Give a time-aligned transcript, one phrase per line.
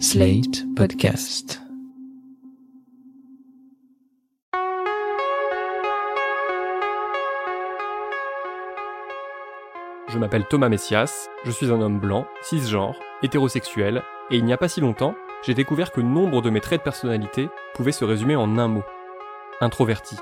[0.00, 1.60] Slate Podcast.
[10.08, 14.56] Je m'appelle Thomas Messias, je suis un homme blanc, cisgenre, hétérosexuel, et il n'y a
[14.56, 15.14] pas si longtemps,
[15.46, 18.82] j'ai découvert que nombre de mes traits de personnalité pouvaient se résumer en un mot.
[19.60, 20.16] Introverti.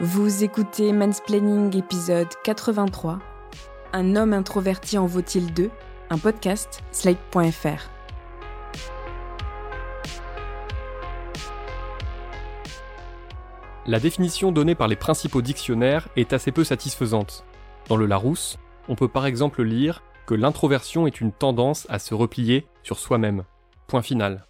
[0.00, 3.18] Vous écoutez Mansplaining épisode 83.
[3.92, 5.70] Un homme introverti en vaut-il deux?
[6.12, 7.88] Un podcast, slate.fr.
[13.86, 17.46] La définition donnée par les principaux dictionnaires est assez peu satisfaisante.
[17.88, 18.58] Dans le Larousse,
[18.90, 23.44] on peut par exemple lire que l'introversion est une tendance à se replier sur soi-même.
[23.86, 24.44] Point final.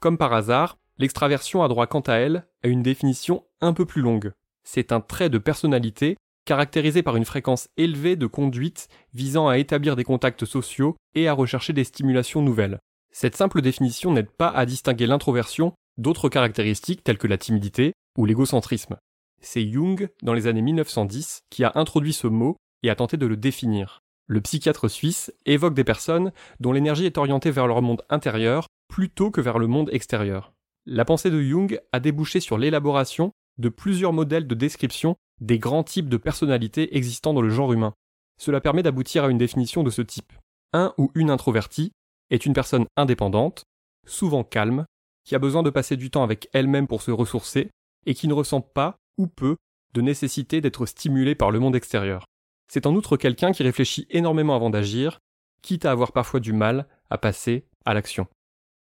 [0.00, 4.02] Comme par hasard, l'extraversion a droit quant à elle à une définition un peu plus
[4.02, 4.32] longue.
[4.64, 6.16] C'est un trait de personnalité
[6.50, 11.32] caractérisé par une fréquence élevée de conduite visant à établir des contacts sociaux et à
[11.32, 12.80] rechercher des stimulations nouvelles.
[13.12, 18.24] Cette simple définition n'aide pas à distinguer l'introversion d'autres caractéristiques telles que la timidité ou
[18.24, 18.96] l'égocentrisme.
[19.40, 23.26] C'est Jung, dans les années 1910, qui a introduit ce mot et a tenté de
[23.26, 24.00] le définir.
[24.26, 29.30] Le psychiatre suisse évoque des personnes dont l'énergie est orientée vers leur monde intérieur plutôt
[29.30, 30.52] que vers le monde extérieur.
[30.84, 35.84] La pensée de Jung a débouché sur l'élaboration de plusieurs modèles de description des grands
[35.84, 37.94] types de personnalités existant dans le genre humain.
[38.38, 40.32] Cela permet d'aboutir à une définition de ce type.
[40.72, 41.92] Un ou une introvertie
[42.30, 43.64] est une personne indépendante,
[44.06, 44.86] souvent calme,
[45.24, 47.70] qui a besoin de passer du temps avec elle-même pour se ressourcer,
[48.06, 49.56] et qui ne ressent pas, ou peu,
[49.92, 52.24] de nécessité d'être stimulée par le monde extérieur.
[52.68, 55.18] C'est en outre quelqu'un qui réfléchit énormément avant d'agir,
[55.62, 58.26] quitte à avoir parfois du mal à passer à l'action.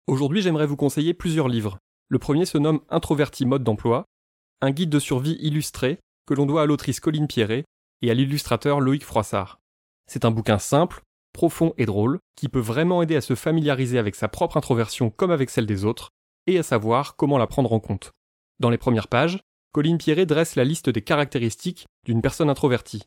[0.06, 1.78] Aujourd'hui, j'aimerais vous conseiller plusieurs livres.
[2.08, 4.04] Le premier se nomme Introverti mode d'emploi,
[4.60, 7.64] un guide de survie illustré que l'on doit à l'autrice Colline Pierret
[8.02, 9.60] et à l'illustrateur Loïc Froissart.
[10.06, 11.00] C'est un bouquin simple,
[11.32, 15.30] profond et drôle, qui peut vraiment aider à se familiariser avec sa propre introversion comme
[15.30, 16.10] avec celle des autres,
[16.46, 18.12] et à savoir comment la prendre en compte.
[18.60, 19.40] Dans les premières pages,
[19.72, 23.04] Colline Pierret dresse la liste des caractéristiques d'une personne introvertie.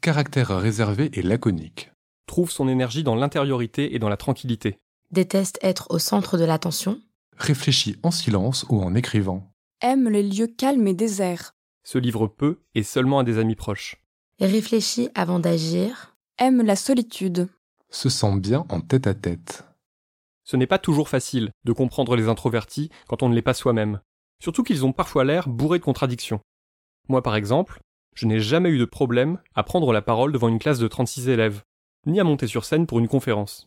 [0.00, 1.90] Caractère réservé et laconique.
[2.26, 4.78] Trouve son énergie dans l'intériorité et dans la tranquillité.
[5.10, 7.02] Déteste être au centre de l'attention.
[7.36, 9.52] Réfléchit en silence ou en écrivant.
[9.82, 11.52] Aime les lieux calmes et déserts.
[11.84, 13.96] Se livre peu et seulement à des amis proches.
[14.40, 16.16] Réfléchit avant d'agir.
[16.38, 17.48] Aime la solitude.
[17.90, 19.64] Se sent bien en tête à tête.
[20.44, 24.00] Ce n'est pas toujours facile de comprendre les introvertis quand on ne l'est pas soi-même.
[24.42, 26.40] Surtout qu'ils ont parfois l'air bourrés de contradictions.
[27.08, 27.80] Moi par exemple,
[28.14, 31.28] je n'ai jamais eu de problème à prendre la parole devant une classe de 36
[31.28, 31.62] élèves,
[32.06, 33.66] ni à monter sur scène pour une conférence.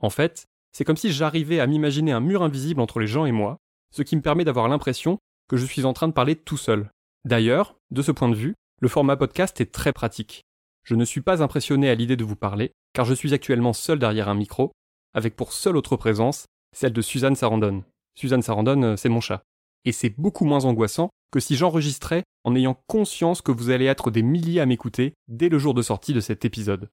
[0.00, 3.32] En fait, c'est comme si j'arrivais à m'imaginer un mur invisible entre les gens et
[3.32, 3.58] moi,
[3.90, 6.90] ce qui me permet d'avoir l'impression que je suis en train de parler tout seul.
[7.24, 10.42] D'ailleurs, de ce point de vue, le format podcast est très pratique.
[10.84, 13.98] Je ne suis pas impressionné à l'idée de vous parler, car je suis actuellement seul
[13.98, 14.72] derrière un micro,
[15.14, 17.84] avec pour seule autre présence celle de Suzanne Sarandon.
[18.14, 19.42] Suzanne Sarandon, euh, c'est mon chat.
[19.84, 24.10] Et c'est beaucoup moins angoissant que si j'enregistrais en ayant conscience que vous allez être
[24.10, 26.88] des milliers à m'écouter dès le jour de sortie de cet épisode.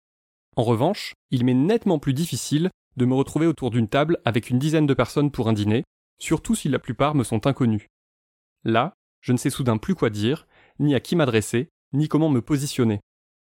[0.55, 4.59] En revanche, il m'est nettement plus difficile de me retrouver autour d'une table avec une
[4.59, 5.83] dizaine de personnes pour un dîner,
[6.19, 7.87] surtout si la plupart me sont inconnus.
[8.63, 10.47] Là, je ne sais soudain plus quoi dire,
[10.79, 13.01] ni à qui m'adresser, ni comment me positionner.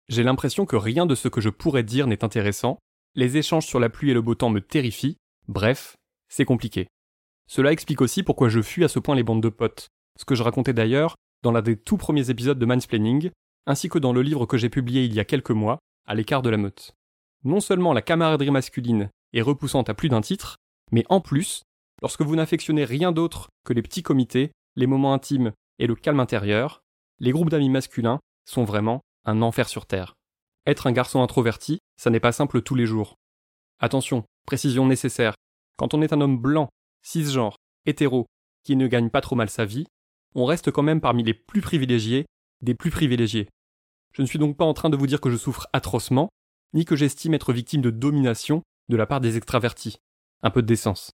[0.08, 2.78] J'ai l'impression que rien de ce que je pourrais dire n'est intéressant,
[3.14, 5.16] les échanges sur la pluie et le beau temps me terrifient,
[5.48, 5.96] bref,
[6.28, 6.86] c'est compliqué.
[7.48, 9.88] Cela explique aussi pourquoi je fuis à ce point les bandes de potes,
[10.18, 13.30] ce que je racontais d'ailleurs dans l'un des tout premiers épisodes de Mansplaining,
[13.66, 16.42] ainsi que dans le livre que j'ai publié il y a quelques mois, à l'écart
[16.42, 16.92] de la meute.
[17.44, 20.56] Non seulement la camaraderie masculine est repoussante à plus d'un titre,
[20.92, 21.62] mais en plus,
[22.00, 26.20] lorsque vous n'affectionnez rien d'autre que les petits comités, les moments intimes et le calme
[26.20, 26.82] intérieur,
[27.18, 30.14] les groupes d'amis masculins sont vraiment un enfer sur Terre.
[30.66, 33.16] Être un garçon introverti, ça n'est pas simple tous les jours.
[33.78, 35.34] Attention, précision nécessaire,
[35.76, 36.68] quand on est un homme blanc,
[37.02, 38.26] cisgenre, hétéro,
[38.64, 39.86] qui ne gagne pas trop mal sa vie,
[40.34, 42.26] on reste quand même parmi les plus privilégiés
[42.62, 43.48] des plus privilégiés.
[44.12, 46.30] Je ne suis donc pas en train de vous dire que je souffre atrocement,
[46.72, 49.96] ni que j'estime être victime de domination de la part des extravertis.
[50.42, 51.10] Un peu de décence.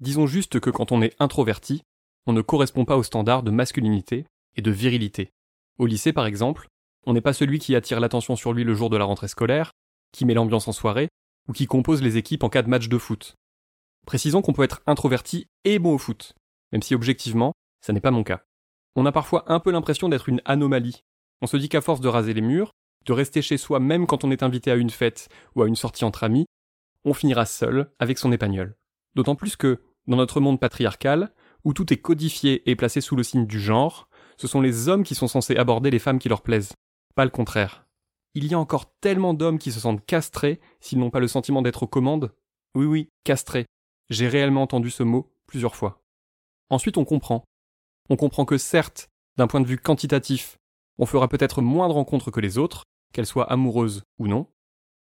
[0.00, 1.82] Disons juste que quand on est introverti,
[2.26, 4.26] on ne correspond pas aux standards de masculinité
[4.56, 5.30] et de virilité.
[5.78, 6.68] Au lycée, par exemple,
[7.06, 9.72] on n'est pas celui qui attire l'attention sur lui le jour de la rentrée scolaire,
[10.12, 11.08] qui met l'ambiance en soirée,
[11.48, 13.34] ou qui compose les équipes en cas de match de foot.
[14.06, 16.34] Précisons qu'on peut être introverti et bon au foot,
[16.72, 18.44] même si objectivement, ça n'est pas mon cas.
[18.96, 21.02] On a parfois un peu l'impression d'être une anomalie.
[21.42, 22.70] On se dit qu'à force de raser les murs,
[23.06, 25.76] de rester chez soi même quand on est invité à une fête ou à une
[25.76, 26.46] sortie entre amis,
[27.04, 28.76] on finira seul avec son épagnol.
[29.14, 31.32] D'autant plus que, dans notre monde patriarcal,
[31.64, 35.04] où tout est codifié et placé sous le signe du genre, ce sont les hommes
[35.04, 36.74] qui sont censés aborder les femmes qui leur plaisent,
[37.14, 37.86] pas le contraire.
[38.34, 41.62] Il y a encore tellement d'hommes qui se sentent castrés s'ils n'ont pas le sentiment
[41.62, 42.34] d'être aux commandes.
[42.74, 43.66] Oui, oui, castré.
[44.10, 46.02] J'ai réellement entendu ce mot plusieurs fois.
[46.68, 47.44] Ensuite, on comprend.
[48.10, 50.58] On comprend que certes, d'un point de vue quantitatif,
[50.98, 54.48] on fera peut-être moins de rencontres que les autres, qu'elles soient amoureuses ou non,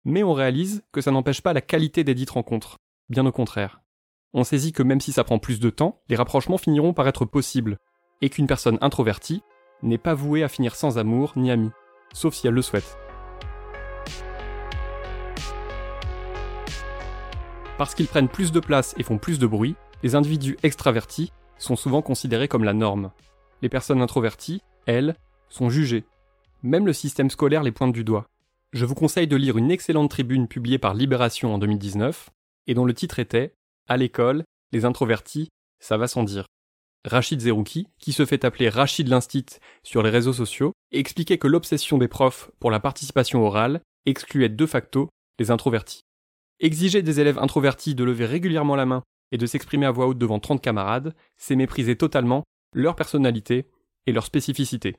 [0.05, 2.77] mais on réalise que ça n'empêche pas la qualité des dites rencontres,
[3.09, 3.81] bien au contraire.
[4.33, 7.25] On saisit que même si ça prend plus de temps, les rapprochements finiront par être
[7.25, 7.77] possibles,
[8.21, 9.41] et qu'une personne introvertie
[9.83, 11.71] n'est pas vouée à finir sans amour ni amis,
[12.13, 12.97] sauf si elle le souhaite.
[17.77, 21.75] Parce qu'ils prennent plus de place et font plus de bruit, les individus extravertis sont
[21.75, 23.11] souvent considérés comme la norme.
[23.61, 25.15] Les personnes introverties, elles,
[25.49, 26.05] sont jugées.
[26.63, 28.27] Même le système scolaire les pointe du doigt.
[28.73, 32.29] Je vous conseille de lire une excellente tribune publiée par Libération en 2019,
[32.65, 33.53] et dont le titre était
[33.89, 34.43] À l'école,
[34.73, 35.47] les introvertis,
[35.79, 36.45] ça va sans dire.
[37.05, 39.45] Rachid Zerouki, qui se fait appeler Rachid l'Instit
[39.83, 44.65] sur les réseaux sociaux, expliquait que l'obsession des profs pour la participation orale excluait de
[44.65, 45.07] facto
[45.39, 46.01] les introvertis.
[46.59, 50.17] Exiger des élèves introvertis de lever régulièrement la main et de s'exprimer à voix haute
[50.17, 52.43] devant 30 camarades, c'est mépriser totalement
[52.73, 53.69] leur personnalité
[54.05, 54.97] et leur spécificité.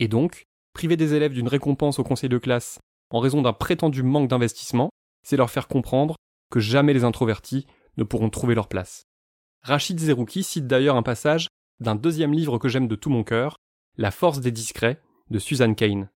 [0.00, 0.42] Et donc,
[0.72, 4.90] priver des élèves d'une récompense au conseil de classe en raison d'un prétendu manque d'investissement,
[5.22, 6.16] c'est leur faire comprendre
[6.50, 7.66] que jamais les introvertis
[7.96, 9.06] ne pourront trouver leur place.
[9.62, 11.48] Rachid Zerouki cite d'ailleurs un passage
[11.80, 13.56] d'un deuxième livre que j'aime de tout mon cœur,
[13.96, 15.00] La force des discrets,
[15.30, 16.08] de Susan Kane.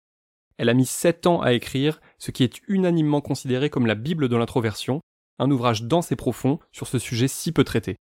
[0.56, 4.28] Elle a mis sept ans à écrire ce qui est unanimement considéré comme la Bible
[4.28, 5.00] de l'introversion,
[5.38, 7.96] un ouvrage dense et profond sur ce sujet si peu traité.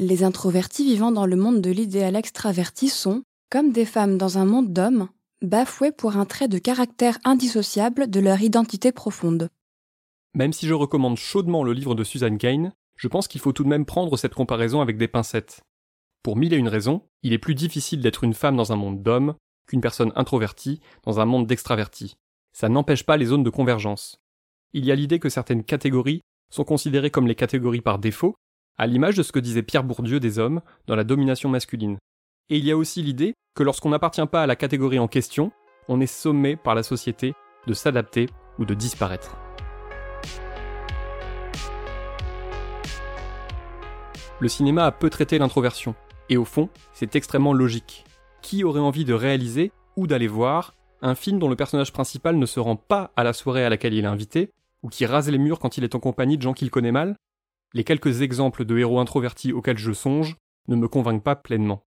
[0.00, 4.44] Les introvertis vivant dans le monde de l'idéal extraverti sont, comme des femmes dans un
[4.44, 5.08] monde d'hommes,
[5.40, 9.50] bafoués pour un trait de caractère indissociable de leur identité profonde.
[10.34, 13.64] Même si je recommande chaudement le livre de Susan Kane, je pense qu'il faut tout
[13.64, 15.62] de même prendre cette comparaison avec des pincettes.
[16.22, 19.02] Pour mille et une raisons, il est plus difficile d'être une femme dans un monde
[19.02, 19.34] d'hommes
[19.66, 22.16] qu'une personne introvertie dans un monde d'extravertis.
[22.52, 24.20] Ça n'empêche pas les zones de convergence.
[24.72, 28.36] Il y a l'idée que certaines catégories sont considérées comme les catégories par défaut,
[28.78, 31.98] à l'image de ce que disait Pierre Bourdieu des hommes dans la domination masculine.
[32.50, 35.52] Et il y a aussi l'idée que lorsqu'on n'appartient pas à la catégorie en question,
[35.88, 37.34] on est sommé par la société
[37.66, 39.36] de s'adapter ou de disparaître.
[44.40, 45.94] Le cinéma a peu traité l'introversion,
[46.28, 48.04] et au fond, c'est extrêmement logique.
[48.42, 52.46] Qui aurait envie de réaliser ou d'aller voir un film dont le personnage principal ne
[52.46, 54.50] se rend pas à la soirée à laquelle il est invité,
[54.82, 57.16] ou qui rase les murs quand il est en compagnie de gens qu'il connaît mal?
[57.74, 61.84] Les quelques exemples de héros introvertis auxquels je songe ne me convainquent pas pleinement.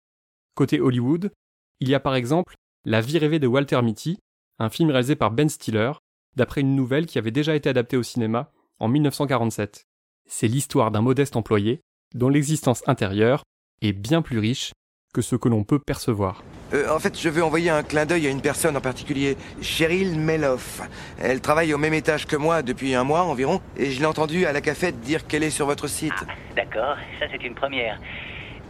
[0.54, 1.32] Côté Hollywood,
[1.80, 2.54] il y a par exemple
[2.84, 4.18] La vie rêvée de Walter Mitty,
[4.58, 5.92] un film réalisé par Ben Stiller,
[6.36, 9.86] d'après une nouvelle qui avait déjà été adaptée au cinéma en 1947.
[10.26, 11.82] C'est l'histoire d'un modeste employé
[12.14, 13.42] dont l'existence intérieure
[13.82, 14.72] est bien plus riche
[15.12, 16.42] que ce que l'on peut percevoir.
[16.72, 20.18] Euh, en fait, je veux envoyer un clin d'œil à une personne en particulier, Cheryl
[20.18, 20.82] Meloff.
[21.20, 24.46] Elle travaille au même étage que moi depuis un mois environ, et je l'ai entendue
[24.46, 26.12] à la cafette dire qu'elle est sur votre site.
[26.28, 27.98] Ah, d'accord, ça c'est une première.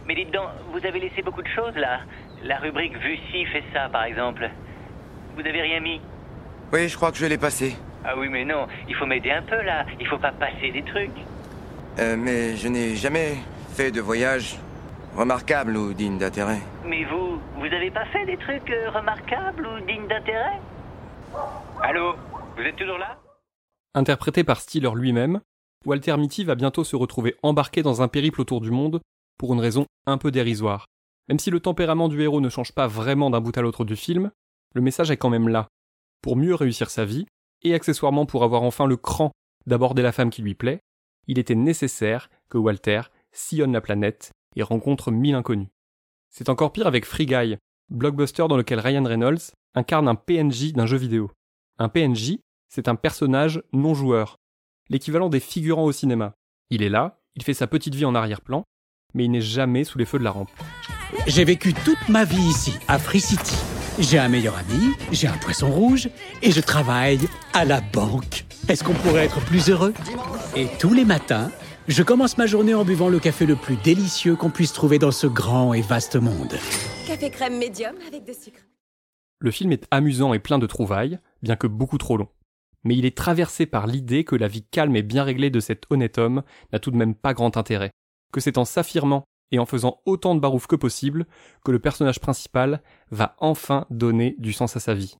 [0.07, 2.01] Mais dites donc, vous avez laissé beaucoup de choses là.
[2.43, 4.49] La rubrique Vue ci fait ça, par exemple.
[5.35, 6.01] Vous avez rien mis
[6.73, 7.75] Oui, je crois que je l'ai passé.
[8.03, 9.85] Ah oui, mais non, il faut m'aider un peu là.
[9.99, 11.11] Il faut pas passer des trucs.
[12.01, 13.37] Euh, mais je n'ai jamais
[13.69, 14.57] fait de voyage
[15.15, 16.59] remarquable ou digne d'intérêt.
[16.83, 20.59] Mais vous, vous avez pas fait des trucs euh, remarquables ou dignes d'intérêt?
[21.83, 22.15] Allô?
[22.57, 23.19] Vous êtes toujours là?
[23.93, 25.41] Interprété par Stiller lui-même,
[25.85, 28.99] Walter Mitty va bientôt se retrouver embarqué dans un périple autour du monde
[29.37, 30.87] pour une raison un peu dérisoire.
[31.29, 33.95] Même si le tempérament du héros ne change pas vraiment d'un bout à l'autre du
[33.95, 34.31] film,
[34.73, 35.67] le message est quand même là.
[36.23, 37.27] Pour mieux réussir sa vie,
[37.63, 39.31] et accessoirement pour avoir enfin le cran
[39.67, 40.79] d'aborder la femme qui lui plaît,
[41.27, 43.01] il était nécessaire que Walter
[43.31, 45.69] sillonne la planète et rencontre mille inconnus.
[46.29, 47.57] C'est encore pire avec Free Guy,
[47.89, 51.31] blockbuster dans lequel Ryan Reynolds incarne un PNJ d'un jeu vidéo.
[51.77, 54.37] Un PNJ, c'est un personnage non joueur,
[54.89, 56.33] l'équivalent des figurants au cinéma.
[56.69, 58.63] Il est là, il fait sa petite vie en arrière-plan,
[59.13, 60.49] mais il n'est jamais sous les feux de la rampe.
[61.27, 63.55] J'ai vécu toute ma vie ici, à Free City.
[63.99, 66.09] J'ai un meilleur ami, j'ai un poisson rouge
[66.41, 68.45] et je travaille à la banque.
[68.69, 69.93] Est-ce qu'on pourrait être plus heureux?
[70.53, 71.49] Et tous les matins,
[71.87, 75.11] je commence ma journée en buvant le café le plus délicieux qu'on puisse trouver dans
[75.11, 76.51] ce grand et vaste monde.
[77.07, 78.59] Café crème médium avec de sucre.
[79.39, 82.27] Le film est amusant et plein de trouvailles, bien que beaucoup trop long.
[82.83, 85.85] Mais il est traversé par l'idée que la vie calme et bien réglée de cet
[85.89, 86.43] honnête homme
[86.73, 87.91] n'a tout de même pas grand intérêt,
[88.33, 91.27] que c'est en s'affirmant et en faisant autant de barouf que possible
[91.63, 95.15] que le personnage principal va enfin donner du sens à sa vie.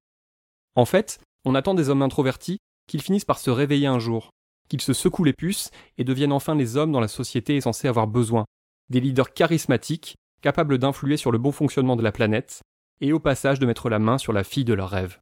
[0.76, 2.58] En fait, on attend des hommes introvertis
[2.88, 4.32] qu'ils finissent par se réveiller un jour,
[4.72, 7.90] qu'ils se secouent les puces et deviennent enfin les hommes dont la société est censée
[7.90, 8.46] avoir besoin,
[8.90, 12.62] des leaders charismatiques, capables d'influer sur le bon fonctionnement de la planète,
[13.02, 15.20] et au passage de mettre la main sur la fille de leur rêve.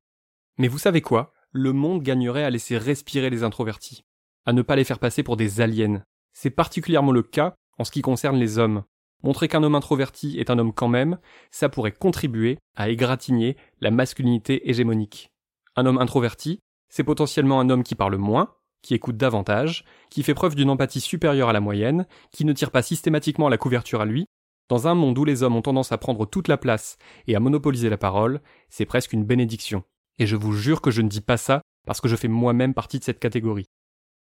[0.60, 1.34] Mais vous savez quoi?
[1.52, 4.04] Le monde gagnerait à laisser respirer les introvertis.
[4.46, 6.04] à ne pas les faire passer pour des aliens.
[6.34, 8.84] C'est particulièrement le cas en ce qui concerne les hommes.
[9.24, 11.18] Montrer qu'un homme introverti est un homme quand même,
[11.52, 15.30] ça pourrait contribuer à égratigner la masculinité hégémonique.
[15.76, 20.34] Un homme introverti, c'est potentiellement un homme qui parle moins, qui écoute davantage, qui fait
[20.34, 24.06] preuve d'une empathie supérieure à la moyenne, qui ne tire pas systématiquement la couverture à
[24.06, 24.26] lui.
[24.70, 27.40] Dans un monde où les hommes ont tendance à prendre toute la place et à
[27.40, 29.84] monopoliser la parole, c'est presque une bénédiction.
[30.20, 32.74] Et je vous jure que je ne dis pas ça parce que je fais moi-même
[32.74, 33.66] partie de cette catégorie.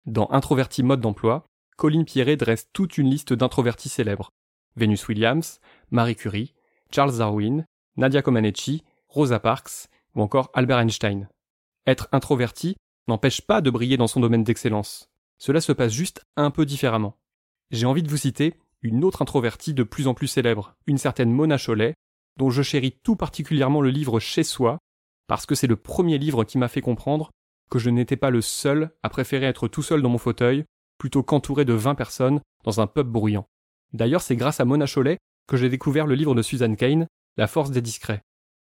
[0.05, 1.45] Dans Introverti mode d'emploi,
[1.77, 4.29] Colin Pierret dresse toute une liste d'introvertis célèbres.
[4.75, 5.59] Venus Williams,
[5.91, 6.53] Marie Curie,
[6.91, 11.29] Charles Darwin, Nadia Comaneci, Rosa Parks ou encore Albert Einstein.
[11.85, 12.75] Être introverti
[13.07, 15.09] n'empêche pas de briller dans son domaine d'excellence.
[15.37, 17.17] Cela se passe juste un peu différemment.
[17.71, 21.31] J'ai envie de vous citer une autre introvertie de plus en plus célèbre, une certaine
[21.31, 21.95] Mona Chollet,
[22.37, 24.79] dont je chéris tout particulièrement le livre Chez soi,
[25.27, 27.31] parce que c'est le premier livre qui m'a fait comprendre
[27.69, 30.65] que je n'étais pas le seul à préférer être tout seul dans mon fauteuil
[30.97, 33.47] plutôt qu'entouré de 20 personnes dans un pub bruyant.
[33.93, 35.17] D'ailleurs, c'est grâce à Mona Chollet
[35.47, 37.07] que j'ai découvert le livre de Suzanne Kane,
[37.37, 38.21] La force des discrets.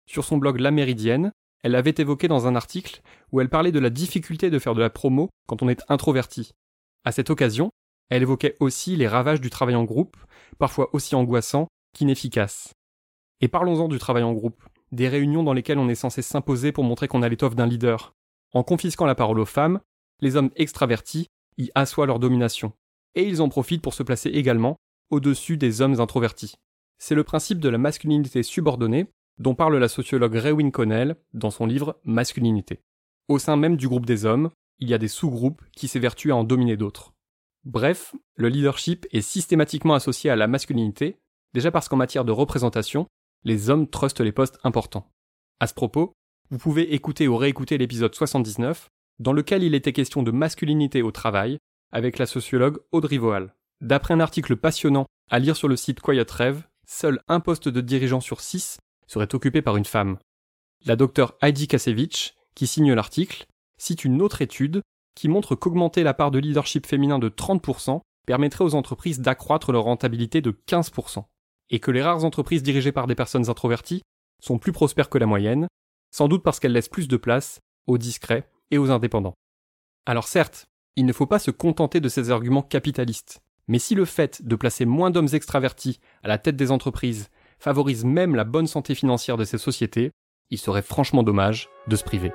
[0.06, 1.32] Sur son blog La Méridienne,
[1.66, 4.80] elle l'avait évoqué dans un article où elle parlait de la difficulté de faire de
[4.80, 6.52] la promo quand on est introverti.
[7.04, 7.70] À cette occasion,
[8.08, 10.16] elle évoquait aussi les ravages du travail en groupe,
[10.60, 12.72] parfois aussi angoissants qu'inefficaces.
[13.40, 16.84] Et parlons-en du travail en groupe, des réunions dans lesquelles on est censé s'imposer pour
[16.84, 18.14] montrer qu'on a l'étoffe d'un leader.
[18.52, 19.80] En confisquant la parole aux femmes,
[20.20, 21.26] les hommes extravertis
[21.58, 22.74] y assoient leur domination.
[23.16, 24.76] Et ils en profitent pour se placer également
[25.10, 26.54] au-dessus des hommes introvertis.
[26.98, 29.08] C'est le principe de la masculinité subordonnée
[29.38, 32.80] dont parle la sociologue Rewin Connell dans son livre Masculinité.
[33.28, 36.36] Au sein même du groupe des hommes, il y a des sous-groupes qui s'évertuent à
[36.36, 37.12] en dominer d'autres.
[37.64, 41.16] Bref, le leadership est systématiquement associé à la masculinité,
[41.54, 43.06] déjà parce qu'en matière de représentation,
[43.44, 45.10] les hommes trustent les postes importants.
[45.60, 46.12] À ce propos,
[46.50, 48.88] vous pouvez écouter ou réécouter l'épisode 79,
[49.18, 51.58] dans lequel il était question de masculinité au travail,
[51.92, 53.54] avec la sociologue Audrey Voal.
[53.80, 57.80] D'après un article passionnant à lire sur le site Quiet Rêve, seul un poste de
[57.80, 60.18] dirigeant sur six serait occupé par une femme.
[60.84, 63.46] La docteure Heidi Kasevich, qui signe l'article,
[63.78, 64.82] cite une autre étude
[65.14, 69.84] qui montre qu'augmenter la part de leadership féminin de 30% permettrait aux entreprises d'accroître leur
[69.84, 71.24] rentabilité de 15%,
[71.70, 74.02] et que les rares entreprises dirigées par des personnes introverties
[74.42, 75.68] sont plus prospères que la moyenne,
[76.10, 79.34] sans doute parce qu'elles laissent plus de place aux discrets et aux indépendants.
[80.04, 84.04] Alors certes, il ne faut pas se contenter de ces arguments capitalistes, mais si le
[84.04, 88.66] fait de placer moins d'hommes extravertis à la tête des entreprises favorise même la bonne
[88.66, 90.12] santé financière de ces sociétés,
[90.50, 92.32] il serait franchement dommage de se priver.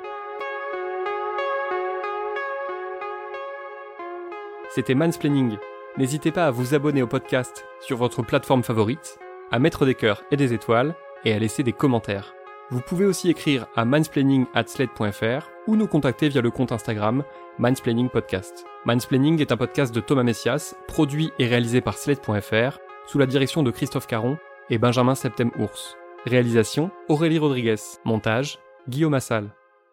[4.74, 5.58] C'était Mansplaining.
[5.98, 9.20] N'hésitez pas à vous abonner au podcast sur votre plateforme favorite,
[9.52, 12.34] à mettre des cœurs et des étoiles et à laisser des commentaires.
[12.70, 17.26] Vous pouvez aussi écrire à mansplaining@sled.fr ou nous contacter via le compte Instagram
[17.60, 18.66] Mansplaining Podcast.
[18.86, 23.62] Mansplaining est un podcast de Thomas Messias, produit et réalisé par sled.fr sous la direction
[23.62, 24.38] de Christophe Caron
[24.70, 25.98] et Benjamin Septem-Ours.
[26.26, 27.76] Réalisation Aurélie Rodriguez.
[28.06, 29.50] Montage Guillaume Assal.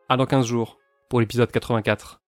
[0.08, 2.20] À dans 15 jours pour l'épisode 84.